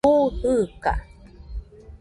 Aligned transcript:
Bu 0.05 0.13
jɨɨka 0.39 0.91